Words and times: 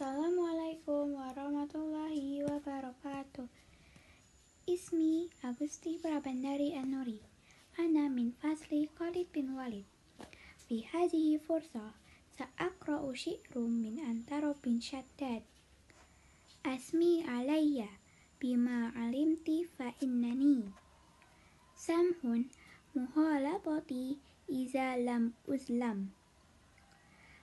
Assalamualaikum 0.00 1.12
warahmatullahi 1.12 2.40
wabarakatuh. 2.48 3.44
Ismi 4.64 5.28
Agusti 5.44 6.00
Prabandari 6.00 6.72
Anuri. 6.72 7.20
Ana 7.76 8.08
min 8.08 8.32
fasli 8.40 8.88
Khalid 8.96 9.28
bin 9.28 9.52
Walid. 9.60 9.84
Fi 10.56 10.88
hadhihi 10.88 11.36
fursa 11.44 11.92
sa'aqra'u 12.32 13.12
syi'rum 13.12 13.68
min 13.68 14.00
antara 14.00 14.56
bin 14.64 14.80
Syaddad. 14.80 15.44
Asmi 16.64 17.20
alayya 17.28 18.00
bima 18.40 18.96
alimti 18.96 19.68
fa 19.68 19.92
innani. 20.00 20.72
Samhun 21.76 22.48
muhalabati 22.96 24.16
iza 24.48 24.96
lam 24.96 25.36
uzlam. 25.44 26.16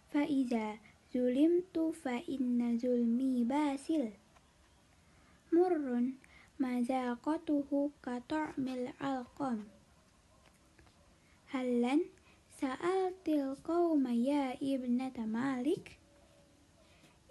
Fa 0.09 0.25
iza 0.25 0.81
Zulimtu 1.07 1.95
fa 1.95 2.19
inna 2.27 2.75
zulmi 2.75 3.47
basil. 3.47 4.11
Murrun 5.55 6.19
mazaqatuhu 6.59 7.95
kata'mil 8.03 8.91
alqam. 8.99 9.71
Halan 11.47 12.11
sa'altil 12.59 13.55
qawma 13.63 14.11
ya 14.11 14.51
ibnata 14.59 15.23
malik. 15.23 15.95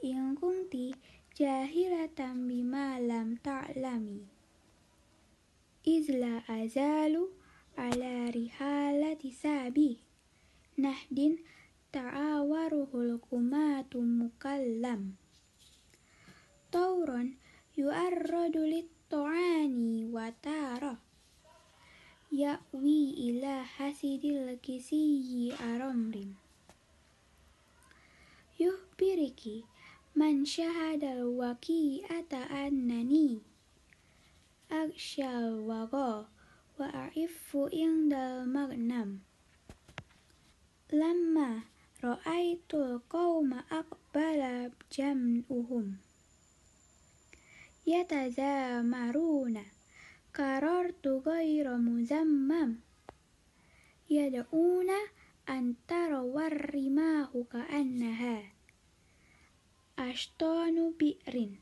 In 0.00 0.32
kunti 0.40 0.96
jahilatan 1.36 2.48
bima 2.48 2.96
lam 2.96 3.36
ta'lami. 3.44 4.24
Izla 5.84 6.48
azalu 6.48 7.28
ala 7.76 8.32
rihalati 8.32 9.28
sabi. 9.36 10.00
Nahdin 10.80 11.44
ta'awaruhul 11.92 13.20
mukallam 14.76 15.16
Tauron 16.68 17.40
yu'arradu 17.76 18.68
litto'ani 18.68 20.12
watara 20.12 21.00
Ya'wi 22.28 23.32
ila 23.32 23.64
hasidil 23.64 24.60
kisiyi 24.60 25.56
aramrim 25.56 26.36
Yuh 28.60 28.76
biriki 29.00 29.64
man 30.16 30.44
syahadal 30.44 31.28
waki'ata 31.28 32.48
annani. 32.48 33.44
Aksyal 34.72 35.60
wago 35.68 36.32
wa'a'ifu 36.80 37.68
indal 37.68 38.48
magnam. 38.48 39.20
Lama 40.88 41.75
Ra'aitul 41.96 43.00
qawma 43.08 43.64
aqbala 43.72 44.68
jam'uhum. 44.92 45.96
Yatazamaruna 47.88 49.64
Karartu 50.28 51.24
ghayra 51.24 51.80
muzammam. 51.80 52.84
Yada'una 54.12 54.98
antara 55.48 56.20
warrimahu 56.20 57.48
ka'annaha. 57.48 58.44
Ashtanu 59.96 60.92
bi'rin 61.00 61.56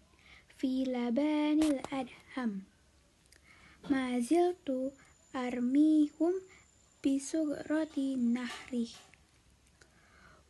Fi 0.58 0.82
labanil 0.82 1.78
adham. 1.94 2.66
Maziltu 3.86 4.90
armihum 5.30 6.42
bisugrati 6.98 8.18
nahrih 8.18 9.13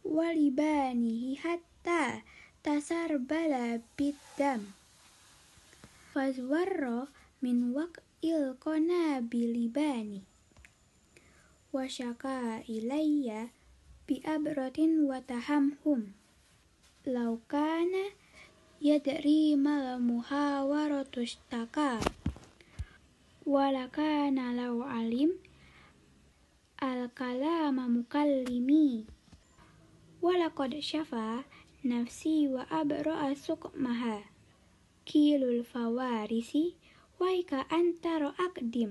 walibanihi 0.04 1.40
hatta 1.40 2.20
tasarbala 2.60 3.80
biddam. 3.96 4.76
Fazwarra 6.12 7.08
min 7.40 7.72
waq'il 7.74 8.54
qanabilibani 8.60 10.22
wa 11.74 11.88
syaka 11.90 12.62
ilayya 12.70 13.50
bi 14.06 14.22
abratin 14.22 15.08
wa 15.08 15.18
tahamhum. 15.18 16.14
Law 17.08 17.40
kana 17.50 18.14
yadri 18.84 19.56
mal 19.56 19.96
muhawaratu 19.98 21.24
istaka 21.24 21.98
walakana 23.44 24.56
law 24.56 24.84
alim 24.84 25.36
al 26.80 27.08
kalama 27.12 27.88
mukallimi 27.88 29.04
Walakad 30.24 30.72
syafa 30.80 31.44
nafsi 31.84 32.48
wa 32.54 32.62
abra'a 32.80 33.36
suqmaha. 33.36 34.16
Kilul 35.04 35.60
fawarisi 35.72 36.64
Waika 37.20 37.58
antara 37.70 38.30
akdim 38.46 38.82